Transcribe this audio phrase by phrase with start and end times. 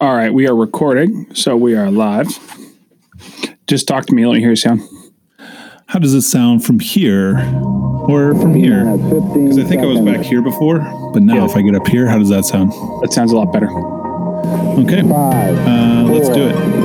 [0.00, 2.28] All right, we are recording, so we are live.
[3.66, 4.24] Just talk to me.
[4.26, 4.80] Let me hear you sound.
[5.86, 7.36] How does it sound from here
[8.08, 8.84] or from here?
[8.96, 10.78] Because I think I was back here before,
[11.12, 11.44] but now Yeah.
[11.44, 12.72] if I get up here, how does that sound?
[13.02, 13.68] That sounds a lot better.
[14.80, 16.79] Okay, uh, let's do it.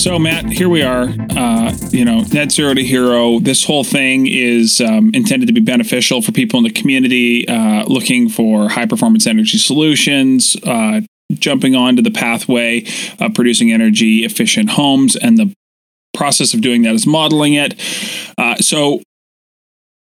[0.00, 1.14] So, Matt, here we are.
[1.36, 3.38] Uh, you know, net zero to hero.
[3.38, 7.84] This whole thing is um, intended to be beneficial for people in the community uh,
[7.84, 11.02] looking for high performance energy solutions, uh,
[11.34, 12.86] jumping onto the pathway
[13.18, 15.16] of producing energy efficient homes.
[15.16, 15.52] And the
[16.14, 17.78] process of doing that is modeling it.
[18.38, 19.02] Uh, so,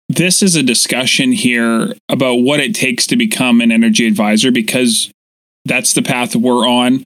[0.08, 5.12] this is a discussion here about what it takes to become an energy advisor because
[5.66, 7.04] that's the path we're on.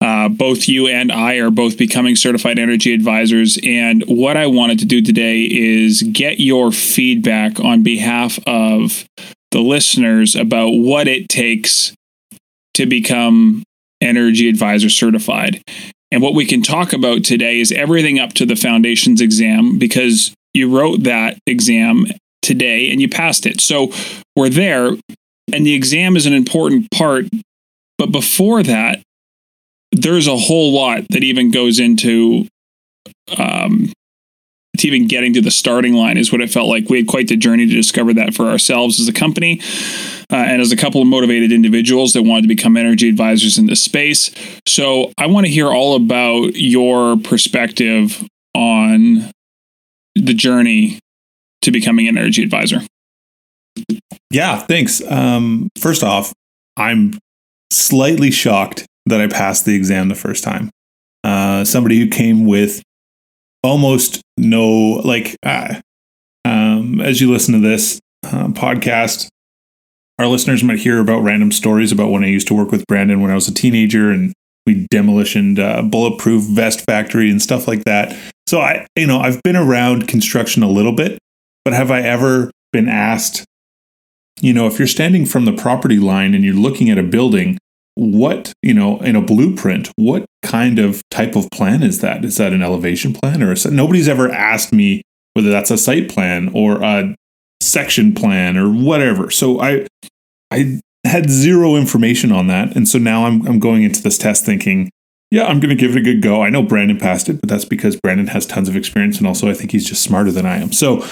[0.00, 3.58] Uh, both you and I are both becoming certified energy advisors.
[3.64, 9.06] And what I wanted to do today is get your feedback on behalf of
[9.50, 11.94] the listeners about what it takes
[12.74, 13.62] to become
[14.00, 15.62] energy advisor certified.
[16.12, 20.32] And what we can talk about today is everything up to the foundations exam because
[20.54, 22.06] you wrote that exam
[22.42, 23.60] today and you passed it.
[23.60, 23.92] So
[24.36, 24.92] we're there.
[25.52, 27.26] And the exam is an important part
[28.06, 29.02] but before that,
[29.92, 32.46] there's a whole lot that even goes into
[33.36, 33.92] um,
[34.78, 36.88] to even getting to the starting line is what it felt like.
[36.88, 39.60] We had quite the journey to discover that for ourselves as a company
[40.30, 43.66] uh, and as a couple of motivated individuals that wanted to become energy advisors in
[43.66, 44.30] this space.
[44.66, 49.30] So I want to hear all about your perspective on
[50.14, 50.98] the journey
[51.62, 52.80] to becoming an energy advisor.
[54.30, 55.02] Yeah, thanks.
[55.10, 56.32] Um, first off,
[56.76, 57.18] I'm
[57.70, 60.70] slightly shocked that I passed the exam the first time.
[61.24, 62.82] Uh, somebody who came with
[63.62, 65.80] almost no, like, uh,
[66.44, 69.28] um, as you listen to this uh, podcast,
[70.18, 73.20] our listeners might hear about random stories about when I used to work with Brandon
[73.20, 74.32] when I was a teenager and
[74.66, 78.16] we demolished uh, bulletproof vest factory and stuff like that.
[78.46, 81.18] So I, you know, I've been around construction a little bit,
[81.64, 83.44] but have I ever been asked
[84.40, 87.58] you know, if you're standing from the property line and you're looking at a building,
[87.94, 92.24] what, you know, in a blueprint, what kind of type of plan is that?
[92.24, 95.02] Is that an elevation plan or nobody's ever asked me
[95.32, 97.14] whether that's a site plan or a
[97.62, 99.30] section plan or whatever.
[99.30, 99.86] So I
[100.50, 102.74] I had zero information on that.
[102.76, 104.90] And so now I'm I'm going into this test thinking,
[105.30, 106.42] yeah, I'm going to give it a good go.
[106.42, 109.48] I know Brandon passed it, but that's because Brandon has tons of experience and also
[109.48, 110.72] I think he's just smarter than I am.
[110.72, 111.06] So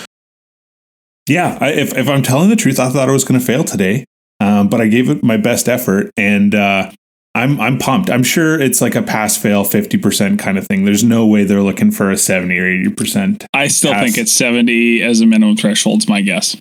[1.29, 3.65] yeah, I, if if I'm telling the truth, I thought I was going to fail
[3.65, 4.05] today,
[4.41, 6.91] um, but I gave it my best effort, and uh,
[7.35, 8.11] I'm I'm pumped.
[8.11, 10.85] I'm sure it's like a pass fail fifty percent kind of thing.
[10.85, 13.45] There's no way they're looking for a seventy or eighty percent.
[13.55, 14.05] I still Pass.
[14.05, 16.57] think it's 70 as a minimum threshold, is my guess.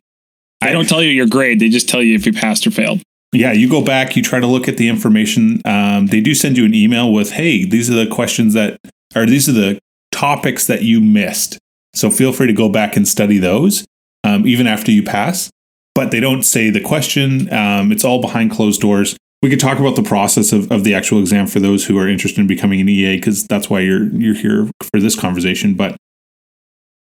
[0.62, 3.02] I don't tell you your grade, they just tell you if you passed or failed.
[3.34, 5.62] Yeah, you go back, you try to look at the information.
[5.66, 8.80] Um, they do send you an email with, "Hey, these are the questions that,
[9.16, 9.80] or these are the
[10.12, 11.58] topics that you missed."
[11.94, 13.86] So feel free to go back and study those,
[14.24, 15.50] um, even after you pass.
[15.96, 17.52] But they don't say the question.
[17.54, 19.16] Um, it's all behind closed doors.
[19.44, 22.08] We could talk about the process of, of the actual exam for those who are
[22.08, 25.76] interested in becoming an EA, because that's why you're you're here for this conversation.
[25.76, 25.98] But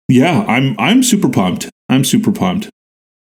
[0.08, 1.70] yeah, I'm I'm super pumped.
[1.88, 2.70] I'm super pumped.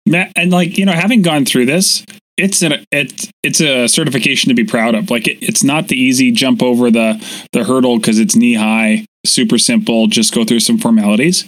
[0.07, 2.05] Matt, and like you know, having gone through this,
[2.37, 5.11] it's an it, it's a certification to be proud of.
[5.11, 7.23] Like it, it's not the easy jump over the
[7.53, 10.07] the hurdle because it's knee high, super simple.
[10.07, 11.47] Just go through some formalities.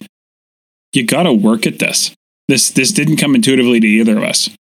[0.93, 2.15] You got to work at this.
[2.53, 4.51] This this didn't come intuitively to either of us.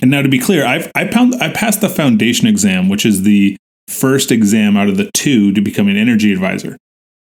[0.00, 3.24] And now to be clear, I've I pound, I passed the foundation exam, which is
[3.24, 3.56] the
[3.88, 6.76] first exam out of the two to become an energy advisor.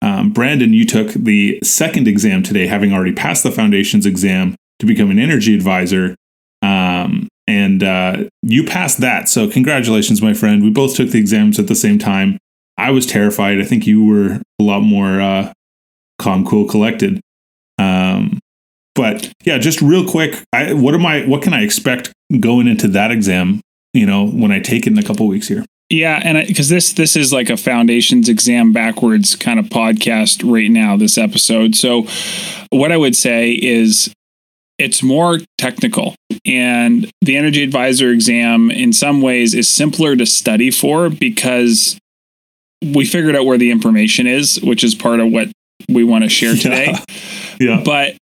[0.01, 4.85] Um, Brandon, you took the second exam today, having already passed the foundations exam to
[4.85, 6.15] become an energy advisor.
[6.61, 9.29] Um, and uh, you passed that.
[9.29, 10.61] So congratulations, my friend.
[10.63, 12.37] We both took the exams at the same time.
[12.77, 13.61] I was terrified.
[13.61, 15.53] I think you were a lot more uh,
[16.19, 17.21] calm, cool, collected.
[17.79, 18.41] Um,
[18.95, 21.25] but yeah, just real quick, I, what am I?
[21.25, 23.61] What can I expect going into that exam?
[23.93, 25.65] You know, when I take it in a couple weeks here.
[25.89, 30.71] Yeah, and because this this is like a foundations exam backwards kind of podcast right
[30.71, 30.97] now.
[30.97, 31.75] This episode.
[31.75, 32.07] So,
[32.71, 34.11] what I would say is
[34.79, 36.15] it's more technical
[36.45, 41.97] and the energy advisor exam in some ways is simpler to study for because
[42.83, 45.47] we figured out where the information is which is part of what
[45.87, 46.91] we want to share today
[47.59, 47.81] Yeah.
[47.85, 48.17] but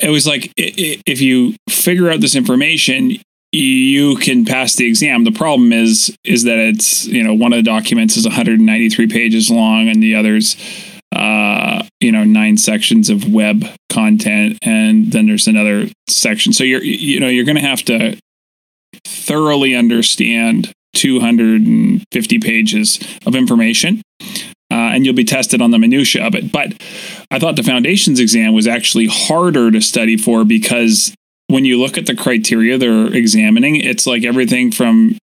[0.00, 3.16] it was like if you figure out this information
[3.52, 7.56] you can pass the exam the problem is is that it's you know one of
[7.56, 10.56] the documents is 193 pages long and the others
[11.14, 16.52] uh, you know, nine sections of web content, and then there's another section.
[16.52, 18.18] So you're, you know, you're going to have to
[19.06, 24.02] thoroughly understand 250 pages of information.
[24.70, 26.50] Uh, and you'll be tested on the minutia of it.
[26.50, 26.82] But
[27.30, 31.14] I thought the foundations exam was actually harder to study for because
[31.48, 35.18] when you look at the criteria they're examining, it's like everything from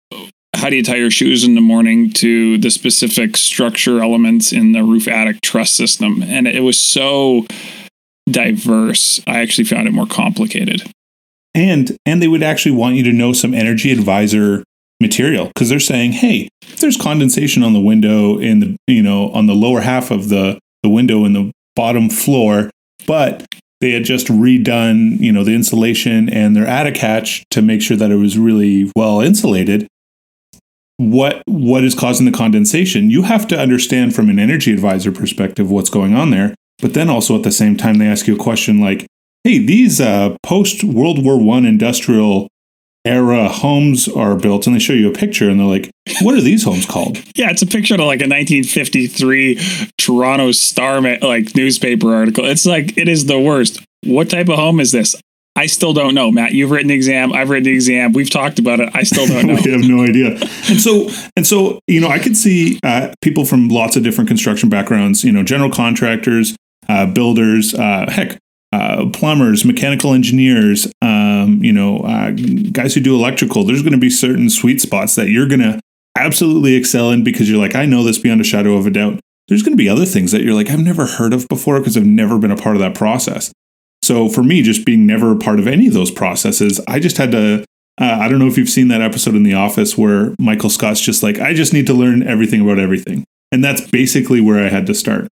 [0.54, 4.74] how do you tie your shoes in the morning to the specific structure elements in
[4.74, 6.22] the roof attic truss system.
[6.22, 7.48] And it was so
[8.30, 9.22] diverse.
[9.26, 10.84] I actually found it more complicated.
[11.54, 14.64] And and they would actually want you to know some energy advisor
[15.02, 15.48] material.
[15.48, 16.50] Because they're saying, hey,
[16.80, 20.60] there's condensation on the window in the you know on the lower half of the
[20.84, 22.70] the window in the bottom floor,
[23.08, 23.46] but
[23.82, 27.98] they had just redone you know the insulation and their attic hatch to make sure
[27.98, 29.88] that it was really well insulated.
[30.98, 33.10] What what is causing the condensation?
[33.10, 37.10] You have to understand from an energy advisor perspective what's going on there but then
[37.10, 39.06] also at the same time they ask you a question like
[39.44, 42.50] hey these uh, post world war one industrial
[43.04, 45.90] era homes are built and they show you a picture and they're like
[46.22, 49.60] what are these homes called yeah it's a picture of like a 1953
[49.98, 54.80] toronto star like newspaper article it's like it is the worst what type of home
[54.80, 55.16] is this
[55.56, 56.54] I still don't know, Matt.
[56.54, 57.34] You've written the exam.
[57.34, 58.14] I've written the exam.
[58.14, 58.90] We've talked about it.
[58.94, 59.58] I still don't know.
[59.64, 60.38] we have no idea.
[60.70, 64.30] And so, and so, you know, I could see uh, people from lots of different
[64.30, 65.26] construction backgrounds.
[65.26, 66.56] You know, general contractors,
[66.88, 68.38] uh, builders, uh, heck,
[68.72, 70.88] uh, plumbers, mechanical engineers.
[71.42, 72.32] Um, you know, uh,
[72.72, 73.64] guys who do electrical.
[73.64, 75.80] There's going to be certain sweet spots that you're going to
[76.18, 79.20] absolutely excel in because you're like, I know this beyond a shadow of a doubt.
[79.48, 81.98] There's going to be other things that you're like, I've never heard of before because
[81.98, 83.52] I've never been a part of that process.
[84.04, 87.18] So for me, just being never a part of any of those processes, I just
[87.18, 87.66] had to.
[88.00, 91.02] Uh, I don't know if you've seen that episode in The Office where Michael Scott's
[91.02, 94.70] just like, I just need to learn everything about everything, and that's basically where I
[94.70, 95.28] had to start.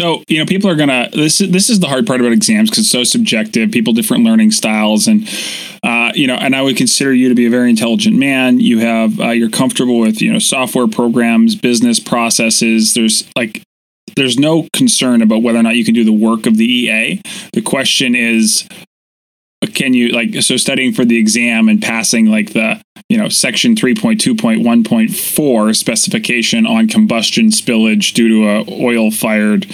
[0.00, 1.10] So you know, people are gonna.
[1.12, 3.70] This this is the hard part about exams because it's so subjective.
[3.70, 5.28] People different learning styles, and
[5.82, 8.60] uh, you know, and I would consider you to be a very intelligent man.
[8.60, 12.94] You have uh, you're comfortable with you know software programs, business processes.
[12.94, 13.62] There's like
[14.16, 17.20] there's no concern about whether or not you can do the work of the EA.
[17.52, 18.66] The question is,
[19.74, 22.80] can you like so studying for the exam and passing like the
[23.10, 29.66] you know section 3.2.1.4 specification on combustion spillage due to a oil fired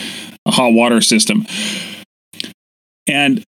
[0.48, 1.46] hot water system.
[3.06, 3.44] And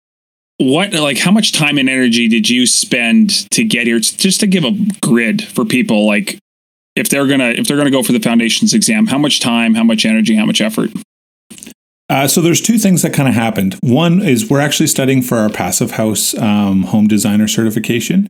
[0.58, 3.98] what like how much time and energy did you spend to get here?
[3.98, 6.38] Just to give a grid for people like
[6.94, 9.84] if they're gonna if they're gonna go for the foundations exam how much time how
[9.84, 10.90] much energy how much effort?
[12.10, 13.76] Uh, so there's two things that kind of happened.
[13.82, 18.28] One is we're actually studying for our passive house um, home designer certification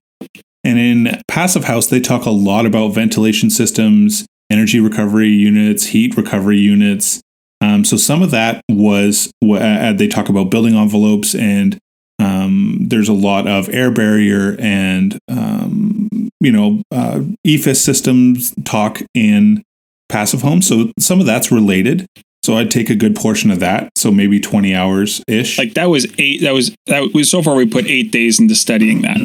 [0.68, 6.16] and in passive house they talk a lot about ventilation systems energy recovery units heat
[6.16, 7.20] recovery units
[7.60, 11.78] um, so some of that was uh, they talk about building envelopes and
[12.20, 16.08] um, there's a lot of air barrier and um,
[16.40, 19.62] you know uh, EIFS systems talk in
[20.08, 20.66] passive homes.
[20.66, 22.06] So some of that's related.
[22.44, 23.90] So I'd take a good portion of that.
[23.96, 25.58] So maybe 20 hours ish.
[25.58, 26.40] Like that was eight.
[26.40, 27.54] That was that was so far.
[27.54, 29.18] We put eight days into studying that.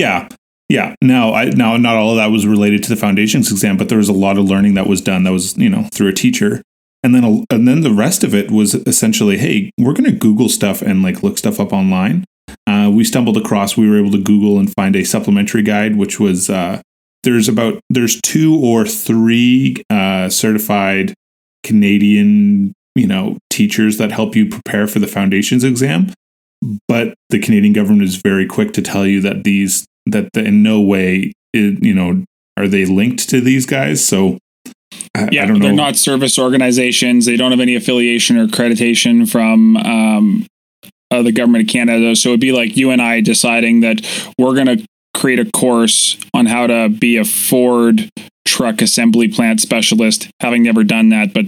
[0.00, 0.28] Yeah.
[0.68, 0.94] Yeah.
[1.02, 3.98] Now, I now not all of that was related to the foundations exam, but there
[3.98, 6.62] was a lot of learning that was done that was you know through a teacher
[7.02, 10.48] and then and then the rest of it was essentially hey we're going to google
[10.48, 12.24] stuff and like look stuff up online
[12.66, 16.20] uh, we stumbled across we were able to google and find a supplementary guide which
[16.20, 16.80] was uh,
[17.22, 21.14] there's about there's two or three uh, certified
[21.64, 26.12] canadian you know teachers that help you prepare for the foundations exam
[26.88, 30.62] but the canadian government is very quick to tell you that these that the, in
[30.62, 32.24] no way it, you know
[32.56, 34.38] are they linked to these guys so
[35.14, 37.26] I, yeah, I don't they're not service organizations.
[37.26, 40.46] They don't have any affiliation or accreditation from um,
[41.10, 42.14] uh, the government of Canada.
[42.16, 44.00] So it'd be like you and I deciding that
[44.38, 48.10] we're going to create a course on how to be a Ford
[48.46, 51.46] truck assembly plant specialist, having never done that, but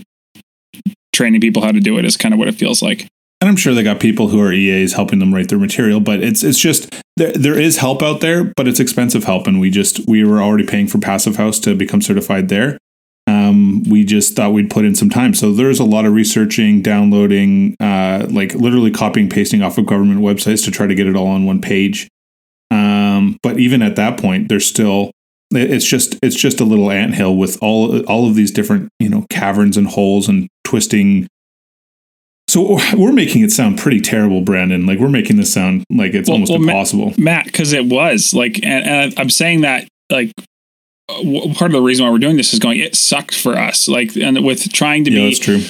[1.13, 3.07] training people how to do it is kind of what it feels like.
[3.43, 6.23] And I'm sure they got people who are EAs helping them write their material, but
[6.23, 9.69] it's it's just there there is help out there, but it's expensive help, and we
[9.69, 12.79] just we were already paying for Passive House to become certified there
[13.27, 15.35] um, we just thought we'd put in some time.
[15.35, 20.21] So there's a lot of researching, downloading, uh, like literally copying, pasting off of government
[20.21, 22.09] websites to try to get it all on one page.
[22.71, 25.11] Um, but even at that point, there's still
[25.55, 29.27] it's just it's just a little anthill with all all of these different you know
[29.29, 31.27] caverns and holes and twisting.
[32.53, 34.85] So oh, we're making it sound pretty terrible, Brandon.
[34.85, 37.47] Like we're making this sound like it's well, almost well, impossible, Matt.
[37.47, 40.33] Because it was like, and, and I'm saying that like
[41.09, 41.15] uh,
[41.55, 42.79] part of the reason why we're doing this is going.
[42.79, 45.67] It sucked for us, like, and with trying to Yeah, be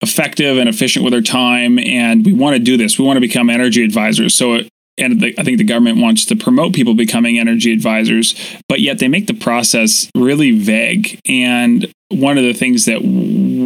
[0.00, 2.98] effective and efficient with our time, and we want to do this.
[2.98, 4.34] We want to become energy advisors.
[4.34, 4.54] So.
[4.54, 8.34] It, and the, I think the government wants to promote people becoming energy advisors,
[8.68, 11.18] but yet they make the process really vague.
[11.26, 12.98] And one of the things that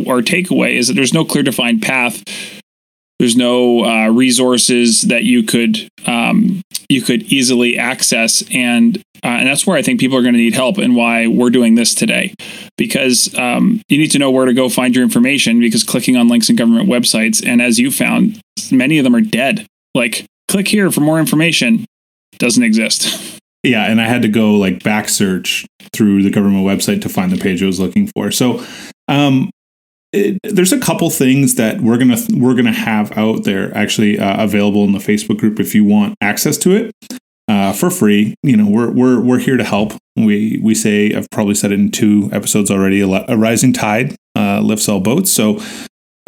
[0.08, 2.22] our takeaway is that there's no clear defined path.
[3.18, 9.48] There's no uh, resources that you could um, you could easily access, and uh, and
[9.48, 11.94] that's where I think people are going to need help, and why we're doing this
[11.94, 12.34] today,
[12.76, 15.60] because um, you need to know where to go find your information.
[15.60, 19.22] Because clicking on links in government websites, and as you found, many of them are
[19.22, 19.66] dead.
[19.94, 21.86] Like click here for more information
[22.38, 23.35] doesn't exist.
[23.62, 27.32] Yeah, and I had to go like back search through the government website to find
[27.32, 28.30] the page I was looking for.
[28.30, 28.64] So,
[29.08, 29.50] um,
[30.12, 34.42] it, there's a couple things that we're gonna we're gonna have out there actually uh,
[34.42, 36.92] available in the Facebook group if you want access to it
[37.48, 38.34] uh, for free.
[38.42, 39.94] You know, we're we're we're here to help.
[40.16, 43.00] We we say I've probably said it in two episodes already.
[43.00, 45.30] A, rising tide uh, lifts all boats.
[45.30, 45.60] So.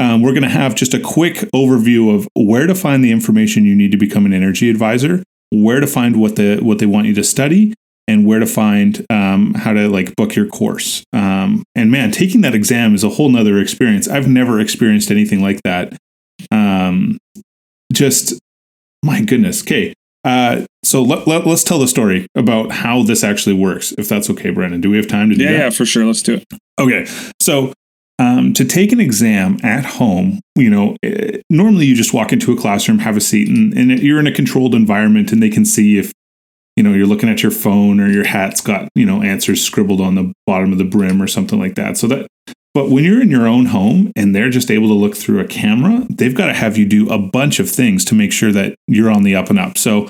[0.00, 3.64] Um, we're going to have just a quick overview of where to find the information
[3.64, 7.06] you need to become an energy advisor, where to find what the what they want
[7.06, 7.74] you to study,
[8.06, 11.04] and where to find um, how to like book your course.
[11.12, 14.08] Um, and man, taking that exam is a whole nother experience.
[14.08, 15.96] I've never experienced anything like that.
[16.50, 17.18] Um,
[17.92, 18.38] just
[19.02, 19.62] my goodness.
[19.62, 19.94] Okay.
[20.24, 24.28] Uh, so let, let, us tell the story about how this actually works, if that's
[24.28, 24.80] okay, Brandon.
[24.80, 25.58] Do we have time to do Yeah, that?
[25.58, 26.04] yeah, for sure.
[26.04, 26.44] Let's do it.
[26.78, 27.06] Okay.
[27.40, 27.72] So
[28.18, 32.52] um, to take an exam at home, you know, eh, normally you just walk into
[32.52, 35.64] a classroom, have a seat, and, and you're in a controlled environment, and they can
[35.64, 36.12] see if,
[36.76, 40.00] you know, you're looking at your phone or your hat's got, you know, answers scribbled
[40.00, 41.96] on the bottom of the brim or something like that.
[41.96, 42.26] So that,
[42.74, 45.46] but when you're in your own home and they're just able to look through a
[45.46, 48.74] camera, they've got to have you do a bunch of things to make sure that
[48.86, 49.78] you're on the up and up.
[49.78, 50.08] So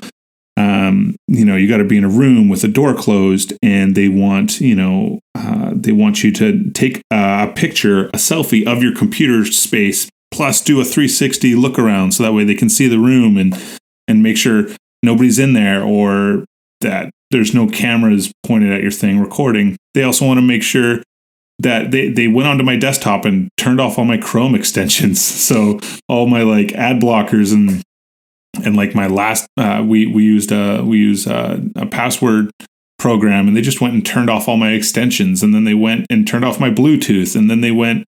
[0.59, 3.95] um, you know, you got to be in a room with the door closed, and
[3.95, 8.83] they want, you know, uh, they want you to take a picture, a selfie of
[8.83, 12.89] your computer space, plus do a 360 look around, so that way they can see
[12.89, 13.57] the room and
[14.07, 14.65] and make sure
[15.01, 16.43] nobody's in there or
[16.81, 19.77] that there's no cameras pointed at your thing recording.
[19.93, 21.03] They also want to make sure
[21.59, 25.21] that they, they went onto my desktop and turned off all my Chrome extensions.
[25.21, 27.81] So all my like ad blockers and
[28.65, 32.51] and like my last uh, we we used a we use a, a password
[32.97, 36.05] program and they just went and turned off all my extensions and then they went
[36.09, 38.05] and turned off my bluetooth and then they went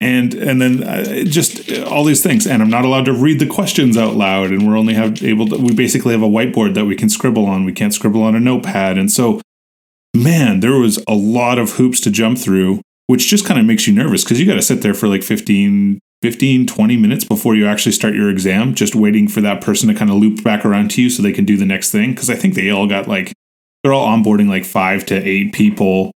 [0.00, 3.46] and and then uh, just all these things and i'm not allowed to read the
[3.46, 6.84] questions out loud and we're only have able to we basically have a whiteboard that
[6.84, 7.64] we can scribble on.
[7.64, 9.40] We can't scribble on a notepad and so
[10.14, 13.86] man there was a lot of hoops to jump through which just kind of makes
[13.86, 17.54] you nervous because you got to sit there for like 15 15 20 minutes before
[17.54, 20.64] you actually start your exam just waiting for that person to kind of loop back
[20.64, 22.12] around to you so they can do the next thing.
[22.12, 23.34] Because i think they all got like
[23.82, 26.10] they're all onboarding like five to eight people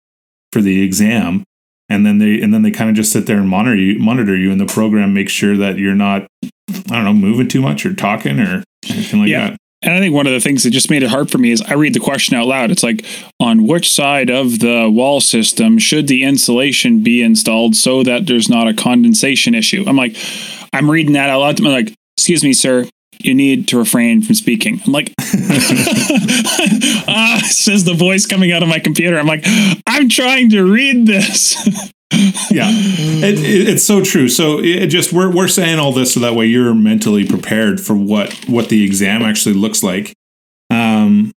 [0.53, 1.43] for the exam.
[1.89, 4.33] And then they and then they kind of just sit there and monitor you monitor
[4.37, 7.85] you in the program make sure that you're not i don't know moving too much
[7.85, 9.49] or talking or anything like Yeah.
[9.49, 11.51] that And I think one of the things that just made it hard for me
[11.51, 12.71] is I read the question out loud.
[12.71, 13.05] It's like,
[13.39, 18.49] on which side of the wall system should the insulation be installed so that there's
[18.49, 19.83] not a condensation issue?
[19.87, 20.15] I'm like,
[20.73, 21.59] I'm reading that out loud.
[21.59, 22.85] I'm like, excuse me, sir,
[23.27, 24.81] you need to refrain from speaking.
[24.85, 25.13] I'm like,
[27.07, 29.19] ah, says the voice coming out of my computer.
[29.19, 29.43] I'm like,
[29.85, 31.91] I'm trying to read this.
[32.49, 36.21] yeah it, it, it's so true so it just we're, we're saying all this so
[36.21, 40.13] that way you're mentally prepared for what what the exam actually looks like
[40.69, 41.31] um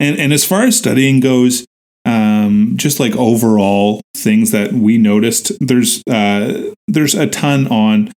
[0.00, 1.64] and and as far as studying goes
[2.04, 8.12] um just like overall things that we noticed there's uh there's a ton on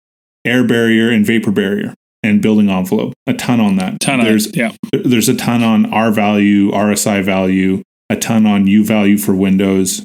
[0.46, 1.94] air barrier and vapor barrier
[2.24, 4.72] and building envelope a ton on that Ton there's yeah.
[4.92, 10.04] there's a ton on R value, RSI value, a ton on U value for Windows.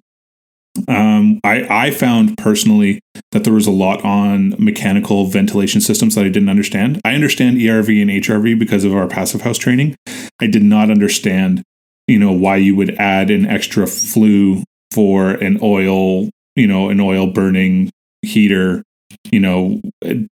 [0.88, 3.00] Um, I, I found personally
[3.32, 7.00] that there was a lot on mechanical ventilation systems that I didn't understand.
[7.04, 9.96] I understand ERV and HRV because of our passive house training.
[10.40, 11.62] I did not understand,
[12.06, 17.00] you know, why you would add an extra flue for an oil, you know, an
[17.00, 17.90] oil burning
[18.22, 18.82] heater,
[19.30, 19.80] you know,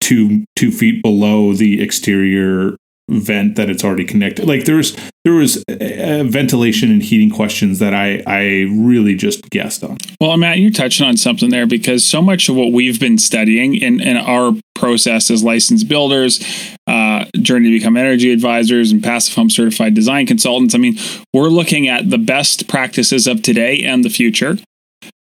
[0.01, 2.77] two two feet below the exterior
[3.09, 4.47] vent that it's already connected.
[4.47, 9.85] Like there was there was ventilation and heating questions that I I really just guessed
[9.85, 9.99] on.
[10.21, 13.75] Well, Matt, you're touching on something there because so much of what we've been studying
[13.75, 16.43] in, in our process as licensed builders,
[16.87, 20.75] uh, journey to become energy advisors, and passive home certified design consultants.
[20.75, 20.99] I mean,
[21.33, 24.57] we're looking at the best practices of today and the future.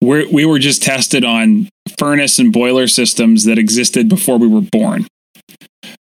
[0.01, 4.61] We're, we were just tested on furnace and boiler systems that existed before we were
[4.61, 5.07] born.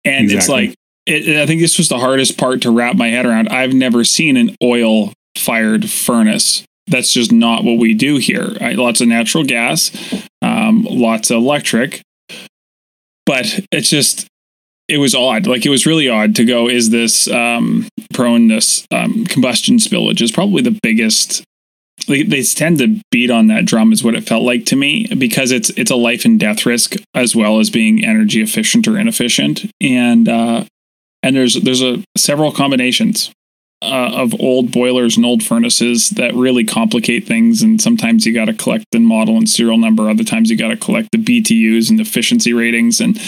[0.04, 0.74] And it's like,
[1.06, 3.48] it, I think this was the hardest part to wrap my head around.
[3.48, 8.48] I've never seen an oil fired furnace that's just not what we do here.
[8.60, 8.76] Right?
[8.76, 9.90] Lots of natural gas,
[10.42, 12.02] um, lots of electric,
[13.26, 14.26] but it's just
[14.88, 15.46] it was odd.
[15.46, 16.68] Like it was really odd to go.
[16.68, 20.22] Is this um, prone this um, combustion spillage?
[20.22, 21.44] Is probably the biggest.
[22.08, 25.06] They, they tend to beat on that drum, is what it felt like to me,
[25.06, 28.98] because it's it's a life and death risk as well as being energy efficient or
[28.98, 30.64] inefficient, and uh,
[31.22, 33.30] and there's there's a several combinations
[33.82, 37.62] uh, of old boilers and old furnaces that really complicate things.
[37.62, 40.08] And sometimes you got to collect the model and serial number.
[40.08, 43.00] Other times you got to collect the BTUs and efficiency ratings.
[43.00, 43.20] And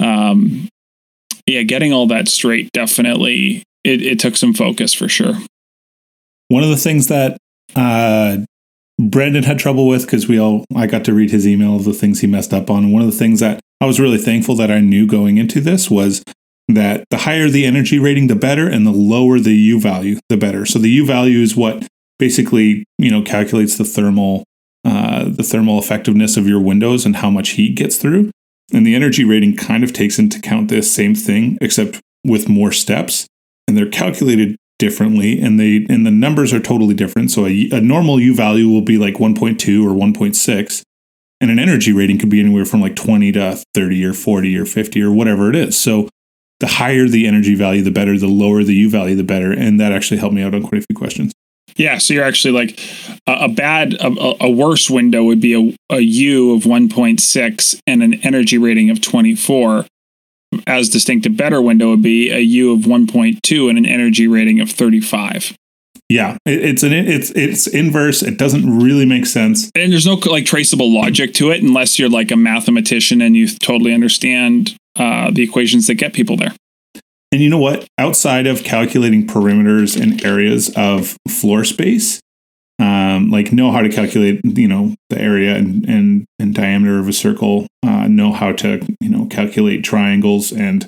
[0.00, 0.68] um,
[1.46, 5.34] yeah, getting all that straight definitely it, it took some focus for sure.
[6.48, 7.38] One of the things that
[7.76, 8.38] uh,
[8.98, 11.92] Brandon had trouble with because we all I got to read his email of the
[11.92, 12.84] things he messed up on.
[12.84, 15.60] And one of the things that I was really thankful that I knew going into
[15.60, 16.24] this was
[16.68, 20.36] that the higher the energy rating, the better, and the lower the U value, the
[20.36, 20.64] better.
[20.64, 21.86] So the U value is what
[22.18, 24.44] basically you know calculates the thermal
[24.84, 28.30] uh, the thermal effectiveness of your windows and how much heat gets through.
[28.72, 32.72] And the energy rating kind of takes into account this same thing, except with more
[32.72, 33.26] steps,
[33.68, 37.30] and they're calculated differently, and they and the numbers are totally different.
[37.30, 40.82] So a, a normal U value will be like 1.2 or 1.6,
[41.40, 44.64] and an energy rating could be anywhere from like 20 to 30 or 40 or
[44.64, 45.78] 50 or whatever it is.
[45.78, 46.08] So
[46.60, 48.18] the higher the energy value, the better.
[48.18, 49.52] The lower the U value, the better.
[49.52, 51.32] And that actually helped me out on quite a few questions.
[51.76, 52.80] Yeah, so you're actually like
[53.26, 58.02] a, a bad, a, a, worse window would be a, a U of 1.6 and
[58.02, 59.84] an energy rating of 24.
[60.66, 64.60] As distinct, a better window would be a U of 1.2 and an energy rating
[64.60, 65.56] of 35.
[66.08, 68.22] Yeah, it's an it's it's inverse.
[68.22, 72.08] It doesn't really make sense, and there's no like traceable logic to it unless you're
[72.08, 76.54] like a mathematician and you totally understand uh, the equations that get people there.
[77.32, 77.88] And you know what?
[77.98, 82.20] Outside of calculating perimeters and areas of floor space,
[82.78, 87.08] um, like know how to calculate, you know, the area and and, and diameter of
[87.08, 90.86] a circle, uh, know how to, you know, calculate triangles and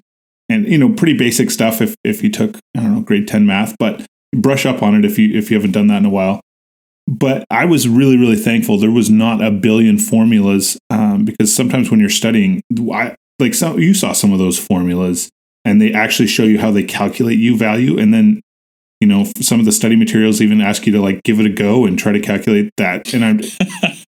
[0.49, 3.47] and you know, pretty basic stuff if if you took I don't know grade ten
[3.47, 6.11] math, but brush up on it if you if you haven't done that in a
[6.11, 6.41] while.
[7.07, 11.91] But I was really really thankful there was not a billion formulas um, because sometimes
[11.91, 15.31] when you're studying, I, like some you saw some of those formulas
[15.65, 18.43] and they actually show you how they calculate u value and then
[19.01, 21.51] you know some of the study materials even ask you to like give it a
[21.51, 23.13] go and try to calculate that.
[23.15, 23.41] And i'm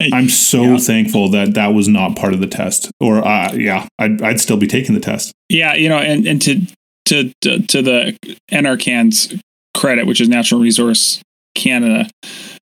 [0.14, 0.78] i'm so yeah.
[0.78, 2.92] thankful that that was not part of the test.
[3.00, 5.34] Or uh, yeah I'd, I'd still be taking the test.
[5.50, 6.62] Yeah you know and and to
[7.06, 8.18] to to, to the
[8.52, 9.40] NRCan's
[9.76, 11.22] credit which is natural resource
[11.56, 12.08] canada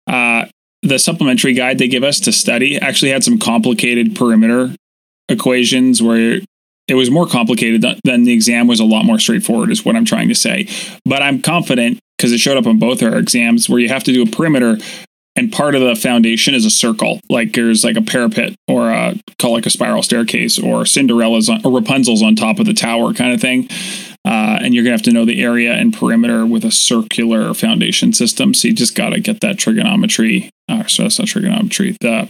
[0.07, 0.45] uh
[0.81, 4.75] the supplementary guide they give us to study actually had some complicated perimeter
[5.29, 6.41] equations where
[6.87, 10.05] it was more complicated than the exam was a lot more straightforward is what i'm
[10.05, 10.67] trying to say.
[11.05, 14.13] But i'm confident because it showed up on both our exams where you have to
[14.13, 14.77] do a perimeter
[15.37, 17.19] and part of the foundation is a circle.
[17.29, 21.65] Like there's like a parapet or a call like a spiral staircase or cinderella's on,
[21.65, 23.67] or rapunzel's on top of the tower kind of thing.
[24.23, 28.13] Uh, and you're gonna have to know the area and perimeter with a circular foundation
[28.13, 28.53] system.
[28.53, 32.29] So you just got to get that trigonometry uh, so that's not trigonometry the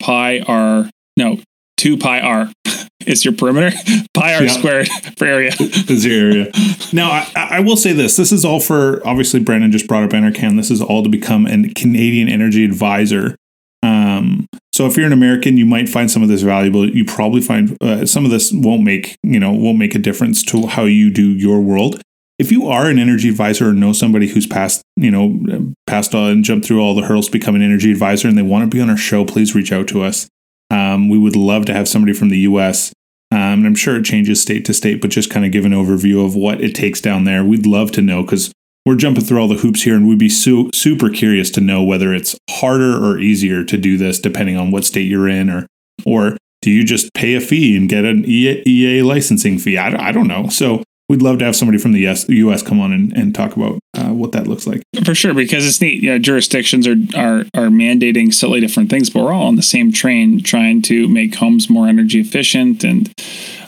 [0.00, 1.40] pi r no
[1.76, 2.50] 2 pi r
[3.06, 3.76] is your perimeter.
[4.14, 4.48] pi r yeah.
[4.48, 5.52] squared for area.
[5.58, 6.52] is your area.
[6.92, 8.16] Now, I, I, will say this.
[8.16, 10.56] This is all for, obviously, Brandon just brought up NRCan.
[10.56, 13.36] This is all to become a Canadian energy advisor.
[13.82, 16.88] Um, so if you're an American, you might find some of this valuable.
[16.88, 20.42] You probably find uh, some of this won't make, you know, won't make a difference
[20.44, 22.00] to how you do your world.
[22.38, 26.30] If you are an energy advisor or know somebody who's passed, you know, passed on
[26.30, 28.74] and jumped through all the hurdles to become an energy advisor and they want to
[28.76, 30.28] be on our show, please reach out to us.
[30.74, 32.92] Um, we would love to have somebody from the US.
[33.30, 35.72] Um, and I'm sure it changes state to state, but just kind of give an
[35.72, 37.44] overview of what it takes down there.
[37.44, 38.52] We'd love to know because
[38.84, 41.82] we're jumping through all the hoops here and we'd be su- super curious to know
[41.82, 45.66] whether it's harder or easier to do this depending on what state you're in or
[46.04, 49.78] or do you just pay a fee and get an EA, licensing fee?
[49.78, 50.48] I, I don't know.
[50.48, 53.56] So we'd love to have somebody from the US, US come on and, and talk
[53.56, 54.82] about uh, what that looks like.
[55.04, 56.02] For sure, because it's neat.
[56.02, 59.62] You know, jurisdictions are, are are mandating slightly different things, but we're all on the
[59.62, 62.84] same train trying to make homes more energy efficient.
[62.84, 63.12] And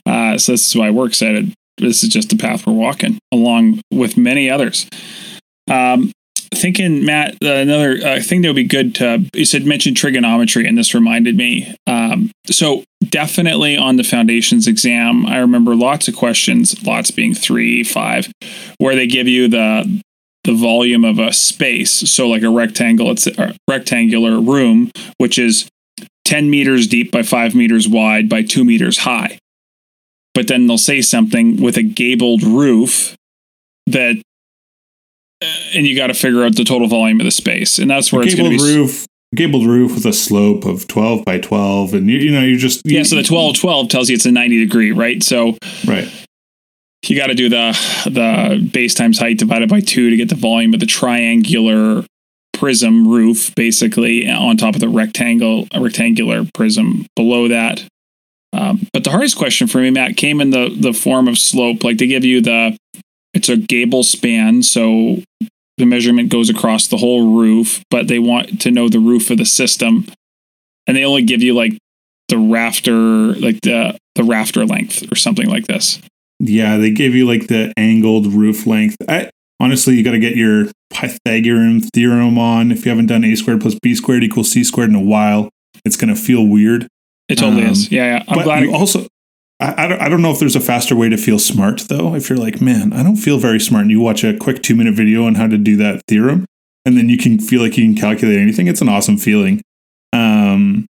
[0.06, 1.52] uh, so this is why we're excited.
[1.78, 4.88] This is just the path we're walking along with many others.
[5.70, 6.12] Um,
[6.54, 10.66] thinking, Matt, uh, another uh, thing that would be good to you said mention trigonometry,
[10.66, 11.74] and this reminded me.
[11.86, 17.84] Um, so definitely on the foundations exam, I remember lots of questions, lots being three,
[17.84, 18.30] five,
[18.78, 20.02] where they give you the
[20.44, 21.90] the volume of a space.
[21.90, 25.68] So like a rectangle, it's a rectangular room, which is
[26.24, 29.38] 10 meters deep by five meters wide by two meters high.
[30.34, 33.16] But then they'll say something with a gabled roof
[33.86, 34.22] that
[35.40, 38.22] and you got to figure out the total volume of the space, and that's where
[38.22, 38.76] it's going to gabled be.
[38.76, 42.58] roof, gabled roof with a slope of twelve by twelve, and you, you know you
[42.58, 45.22] just Yeah, so the 12 12 tells you it's a 90 degree, right?
[45.22, 46.08] So right.
[47.06, 50.34] you got to do the the base times height divided by two to get the
[50.34, 52.04] volume of the triangular
[52.54, 57.86] prism roof, basically on top of the rectangle a rectangular prism below that.
[58.52, 61.84] Um, but the hardest question for me, Matt, came in the the form of slope.
[61.84, 62.76] Like they give you the
[63.36, 65.22] it's a gable span, so
[65.78, 69.38] the measurement goes across the whole roof, but they want to know the roof of
[69.38, 70.06] the system,
[70.86, 71.76] and they only give you like
[72.28, 76.00] the rafter, like the the rafter length or something like this.
[76.40, 78.96] Yeah, they give you like the angled roof length.
[79.08, 82.70] I honestly, you got to get your Pythagorean theorem on.
[82.72, 85.50] If you haven't done a squared plus b squared equals c squared in a while,
[85.84, 86.86] it's going to feel weird.
[87.28, 87.90] It totally Um, is.
[87.92, 88.24] Yeah, yeah.
[88.28, 88.62] I'm but glad.
[88.64, 89.06] you also,
[89.58, 92.14] I, I, don't, I don't know if there's a faster way to feel smart though.
[92.14, 94.74] If you're like, man, I don't feel very smart, and you watch a quick two
[94.74, 96.44] minute video on how to do that theorem,
[96.84, 98.66] and then you can feel like you can calculate anything.
[98.66, 99.62] It's an awesome feeling.
[100.12, 100.86] Um,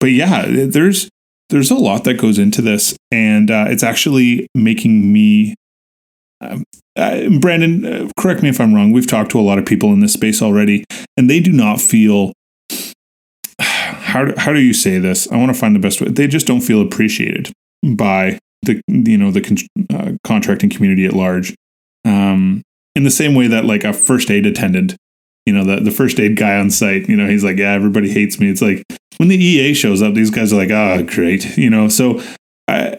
[0.00, 1.08] but yeah, there's
[1.50, 5.54] there's a lot that goes into this, and uh, it's actually making me.
[6.40, 6.64] Um,
[6.96, 8.92] uh, Brandon, uh, correct me if I'm wrong.
[8.92, 10.84] We've talked to a lot of people in this space already,
[11.16, 12.32] and they do not feel.
[14.08, 15.30] How how do you say this?
[15.30, 16.08] I want to find the best way.
[16.08, 19.56] They just don't feel appreciated by the you know the con-
[19.94, 21.54] uh, contracting community at large.
[22.04, 22.62] Um,
[22.94, 24.96] in the same way that like a first aid attendant,
[25.46, 28.10] you know, the the first aid guy on site, you know, he's like, yeah, everybody
[28.10, 28.48] hates me.
[28.50, 28.82] It's like
[29.18, 31.88] when the EA shows up, these guys are like, ah, great, you know.
[31.88, 32.20] So
[32.66, 32.98] I,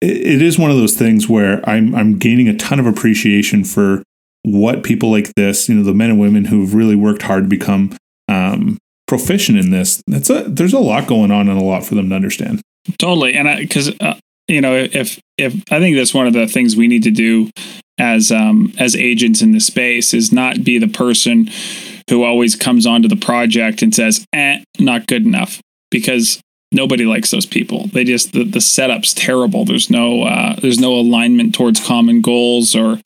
[0.00, 3.64] it- it is one of those things where I'm I'm gaining a ton of appreciation
[3.64, 4.02] for
[4.42, 7.48] what people like this, you know, the men and women who've really worked hard to
[7.48, 7.96] become
[8.28, 10.02] um, proficient in this.
[10.06, 12.60] That's a there's a lot going on and a lot for them to understand.
[12.98, 14.18] Totally, and I because uh,
[14.48, 17.50] you know, if if I think that's one of the things we need to do
[17.98, 21.50] as um, as agents in the space is not be the person
[22.10, 26.40] who always comes onto the project and says, "eh, not good enough," because
[26.72, 27.86] nobody likes those people.
[27.86, 29.64] They just the, the setup's terrible.
[29.64, 33.00] There's no uh, there's no alignment towards common goals or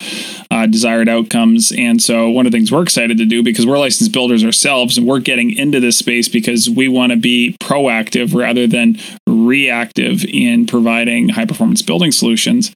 [0.59, 1.71] uh, desired outcomes.
[1.77, 4.97] And so one of the things we're excited to do because we're licensed builders ourselves
[4.97, 10.25] and we're getting into this space because we want to be proactive rather than reactive
[10.25, 12.73] in providing high performance building solutions.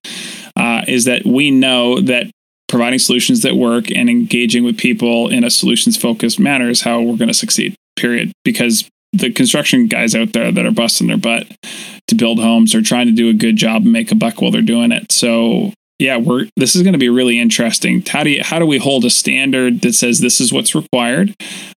[0.56, 2.30] Uh, is that we know that
[2.70, 7.02] providing solutions that work and engaging with people in a solutions focused manner is how
[7.02, 7.76] we're going to succeed.
[7.98, 8.32] Period.
[8.44, 11.48] Because the construction guys out there that are busting their butt
[12.08, 14.52] to build homes are trying to do a good job and make a buck while
[14.52, 15.12] they're doing it.
[15.12, 18.04] So yeah, we're this is going to be really interesting.
[18.06, 21.34] How do you, how do we hold a standard that says this is what's required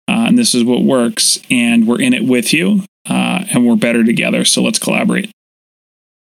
[0.08, 3.76] uh, and this is what works, and we're in it with you, uh, and we're
[3.76, 4.44] better together.
[4.46, 5.32] So let's collaborate.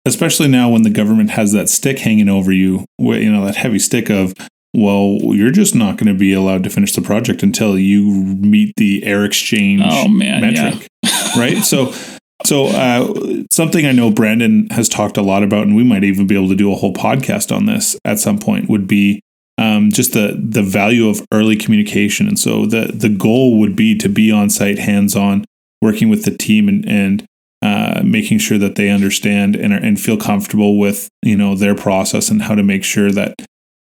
[0.06, 3.80] especially now when the government has that stick hanging over you, you know, that heavy
[3.80, 4.34] stick of,
[4.74, 8.06] well, you're just not going to be allowed to finish the project until you
[8.40, 10.70] meet the air exchange Oh man, yeah.
[10.70, 10.88] metric,
[11.36, 11.58] right?
[11.64, 11.94] So,
[12.46, 16.28] so uh, something I know Brandon has talked a lot about, and we might even
[16.28, 18.70] be able to do a whole podcast on this at some point.
[18.70, 19.22] Would be
[19.58, 23.98] um, just the the value of early communication, and so the the goal would be
[23.98, 25.46] to be on site, hands on,
[25.82, 27.26] working with the team, and and
[27.62, 31.76] uh, making sure that they understand and are, and feel comfortable with you know their
[31.76, 33.34] process and how to make sure that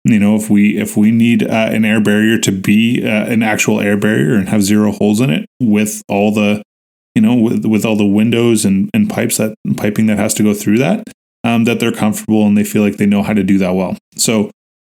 [0.05, 3.43] you know if we if we need uh, an air barrier to be uh, an
[3.43, 6.63] actual air barrier and have zero holes in it with all the
[7.15, 10.43] you know with with all the windows and and pipes that piping that has to
[10.43, 11.05] go through that
[11.45, 13.97] um, that they're comfortable and they feel like they know how to do that well
[14.17, 14.51] so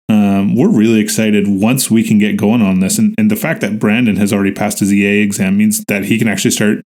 [0.09, 3.61] um, we're really excited once we can get going on this and, and the fact
[3.61, 6.83] that brandon has already passed his ea exam means that he can actually start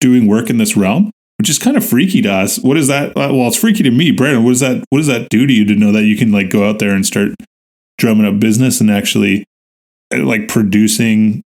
[0.00, 2.58] doing work in this realm which is kind of freaky to us.
[2.60, 3.10] What is that?
[3.10, 4.42] uh, Well, it's freaky to me, Brandon.
[4.42, 4.82] What does that?
[4.88, 6.94] What does that do to you to know that you can like go out there
[6.94, 7.32] and start
[7.98, 9.44] drumming up business and actually
[10.14, 11.42] like producing,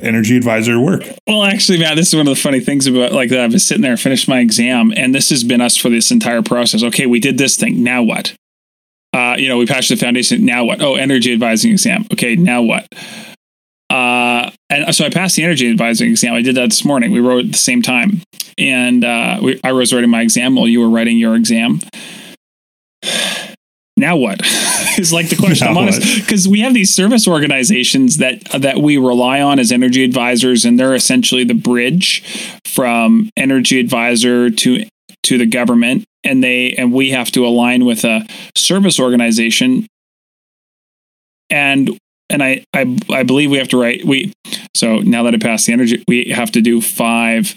[0.00, 1.02] energy advisor work?
[1.26, 3.40] Well, actually, Matt, this is one of the funny things about like that.
[3.40, 6.42] I was sitting there finished my exam, and this has been us for this entire
[6.42, 6.82] process.
[6.82, 7.82] Okay, we did this thing.
[7.82, 8.34] Now what?
[9.12, 10.44] Uh, you know, we passed the foundation.
[10.44, 10.82] Now what?
[10.82, 12.06] Oh, energy advising exam.
[12.12, 12.86] Okay, now what?
[13.90, 16.34] Uh, and so I passed the energy advising exam.
[16.34, 17.12] I did that this morning.
[17.12, 18.22] We wrote at the same time,
[18.58, 21.80] and uh, we, I was writing my exam while you were writing your exam.
[23.96, 24.40] Now what?
[24.98, 25.68] is like the question.
[25.68, 30.04] I'm honest because we have these service organizations that that we rely on as energy
[30.04, 32.22] advisors, and they're essentially the bridge
[32.64, 34.84] from energy advisor to
[35.24, 38.26] to the government, and they and we have to align with a
[38.56, 39.86] service organization,
[41.50, 41.96] and
[42.28, 44.32] and I I I believe we have to write we.
[44.74, 47.56] So now that I passed the energy, we have to do five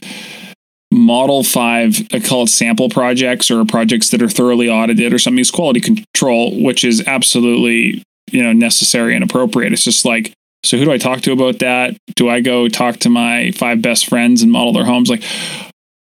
[0.90, 5.40] model five i call it sample projects or projects that are thoroughly audited or something
[5.40, 9.74] is quality control which is absolutely you know necessary and appropriate.
[9.74, 11.96] It's just like, so who do I talk to about that?
[12.16, 15.10] Do I go talk to my five best friends and model their homes?
[15.10, 15.24] Like,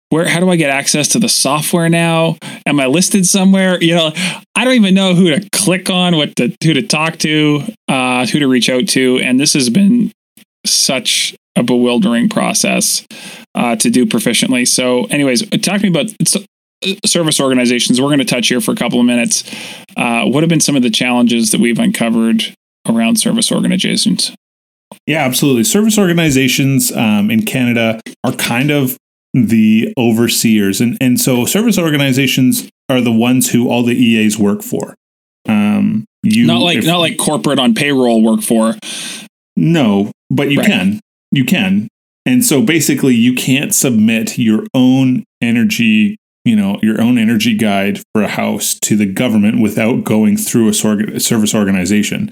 [0.10, 2.38] where how do I get access to the software now?
[2.66, 3.82] Am I listed somewhere?
[3.82, 4.12] You know,
[4.56, 8.26] I don't even know who to click on, what to who to talk to, uh,
[8.28, 10.12] who to reach out to, and this has been
[10.66, 13.06] such a bewildering process
[13.56, 14.68] uh, to do proficiently.
[14.68, 16.08] So, anyways, talking about
[17.06, 19.44] service organizations, we're going to touch here for a couple of minutes.
[19.96, 22.54] Uh, what have been some of the challenges that we've uncovered
[22.88, 24.34] around service organizations?
[25.08, 25.64] Yeah, absolutely.
[25.64, 28.98] Service organizations um, in Canada are kind of
[29.34, 34.62] the overseers, and and so service organizations are the ones who all the EAs work
[34.62, 34.94] for.
[35.48, 38.76] Um, you not like if, not like corporate on payroll work for.
[39.56, 40.68] No, but you right.
[40.68, 41.00] can.
[41.34, 41.88] You can.
[42.26, 46.16] And so basically you can't submit your own energy,
[46.46, 50.70] you know, your own energy guide for a house to the government without going through
[50.70, 52.32] a service organization.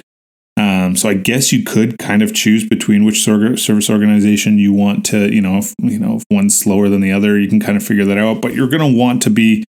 [0.57, 5.05] Um, so I guess you could kind of choose between which service organization you want
[5.07, 7.77] to, you know, if, you know, if one's slower than the other, you can kind
[7.77, 8.41] of figure that out.
[8.41, 9.63] But you're going to want to be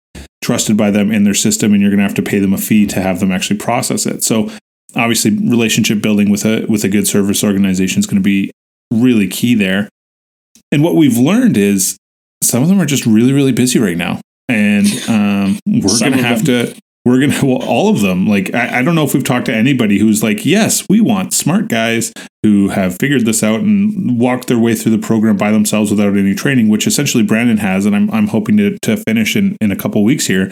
[0.42, 2.58] trusted by them in their system, and you're going to have to pay them a
[2.58, 4.24] fee to have them actually process it.
[4.24, 4.50] So
[4.96, 8.50] obviously relationship building with a with a good service organization is going to be
[8.90, 9.88] really key there.
[10.72, 11.96] And what we've learned is
[12.42, 16.22] some of them are just really really busy right now, and um, we're going to
[16.22, 16.74] have to
[17.04, 18.26] we're going to well all of them.
[18.26, 21.32] Like I, I don't know if we've talked to anybody who's like yes we want
[21.32, 25.50] smart guys who have figured this out and walked their way through the program by
[25.50, 29.36] themselves without any training which essentially brandon has and i'm, I'm hoping to, to finish
[29.36, 30.50] in, in a couple weeks here.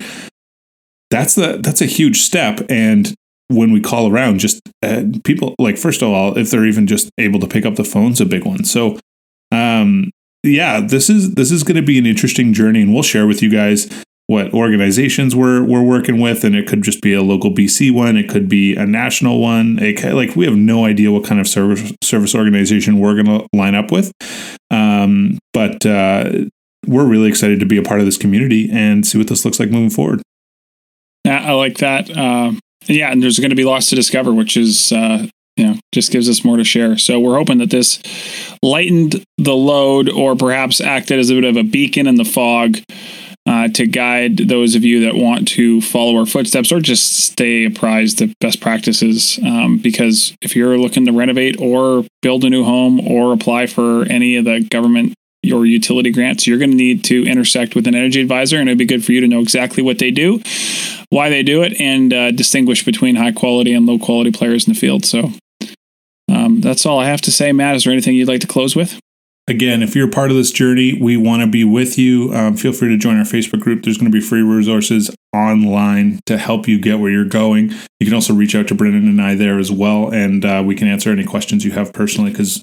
[1.10, 2.60] That's the that's a huge step.
[2.68, 3.14] And
[3.48, 7.10] when we call around, just uh, people like first of all, if they're even just
[7.18, 8.64] able to pick up the phone's a big one.
[8.64, 8.98] So,
[9.50, 10.10] um,
[10.42, 13.42] yeah, this is this is going to be an interesting journey, and we'll share with
[13.42, 13.88] you guys
[14.26, 18.16] what organizations we're we're working with, and it could just be a local BC one,
[18.16, 19.78] it could be a national one.
[19.80, 23.46] It, like we have no idea what kind of service service organization we're going to
[23.54, 24.12] line up with,
[24.70, 26.30] um, but uh,
[26.86, 29.58] we're really excited to be a part of this community and see what this looks
[29.58, 30.22] like moving forward.
[31.24, 32.10] Yeah, I like that.
[32.14, 32.52] Uh,
[32.86, 36.10] yeah, and there's going to be lots to discover, which is uh, you know just
[36.10, 36.96] gives us more to share.
[36.98, 38.00] So we're hoping that this
[38.62, 42.78] lightened the load, or perhaps acted as a bit of a beacon in the fog.
[43.46, 47.64] Uh, to guide those of you that want to follow our footsteps or just stay
[47.64, 49.40] apprised of best practices.
[49.42, 54.02] Um, because if you're looking to renovate or build a new home or apply for
[54.02, 55.14] any of the government
[55.48, 58.78] your utility grants, you're going to need to intersect with an energy advisor, and it'd
[58.78, 60.40] be good for you to know exactly what they do
[61.10, 64.74] why they do it and uh, distinguish between high quality and low quality players in
[64.74, 65.04] the field.
[65.04, 65.32] So
[66.30, 67.52] um, that's all I have to say.
[67.52, 68.98] Matt, is there anything you'd like to close with?
[69.48, 72.34] Again, if you're part of this journey, we want to be with you.
[72.34, 73.82] Um, feel free to join our Facebook group.
[73.82, 77.70] There's going to be free resources online to help you get where you're going.
[77.98, 80.74] You can also reach out to Brandon and I there as well, and uh, we
[80.74, 82.62] can answer any questions you have personally because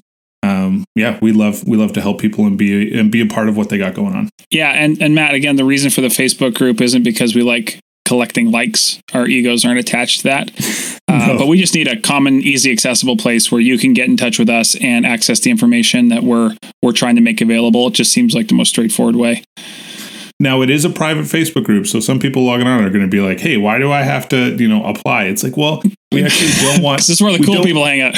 [0.56, 3.48] um, yeah, we love we love to help people and be and be a part
[3.48, 4.28] of what they got going on.
[4.50, 7.80] Yeah, and and Matt, again, the reason for the Facebook group isn't because we like
[8.06, 9.00] collecting likes.
[9.12, 10.50] Our egos aren't attached to that.
[11.08, 11.38] Uh, no.
[11.38, 14.40] But we just need a common, easy, accessible place where you can get in touch
[14.40, 17.86] with us and access the information that we're we're trying to make available.
[17.86, 19.44] It just seems like the most straightforward way.
[20.40, 23.10] Now it is a private Facebook group, so some people logging on are going to
[23.10, 26.24] be like, "Hey, why do I have to, you know, apply?" It's like, well, we
[26.24, 26.98] actually don't want.
[26.98, 28.16] this is where the cool people hang out.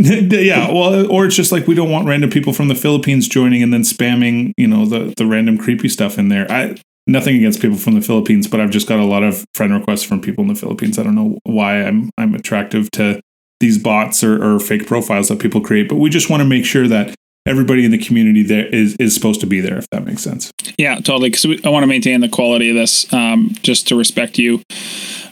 [0.30, 3.62] yeah, well, or it's just like we don't want random people from the Philippines joining
[3.62, 6.50] and then spamming, you know, the the random creepy stuff in there.
[6.50, 9.74] I nothing against people from the Philippines, but I've just got a lot of friend
[9.74, 10.98] requests from people in the Philippines.
[10.98, 13.20] I don't know why I'm I'm attractive to
[13.58, 16.64] these bots or, or fake profiles that people create, but we just want to make
[16.64, 17.14] sure that
[17.46, 20.52] everybody in the community there is is supposed to be there if that makes sense
[20.76, 24.38] yeah totally because i want to maintain the quality of this um, just to respect
[24.38, 24.62] you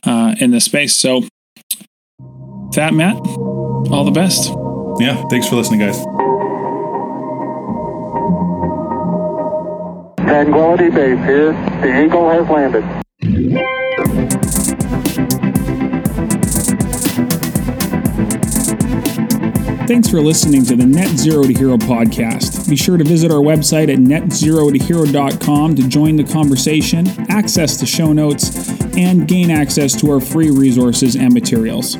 [0.04, 1.22] uh, in this space so
[2.72, 3.16] that matt
[3.90, 4.50] all the best
[5.00, 6.04] yeah thanks for listening guys
[10.28, 11.52] Tranquility Base here.
[11.80, 12.84] The Eagle has landed.
[19.88, 22.68] Thanks for listening to the Net Zero to Hero podcast.
[22.68, 28.12] Be sure to visit our website at netzerotohero.com to join the conversation, access the show
[28.12, 31.96] notes, and gain access to our free resources and materials.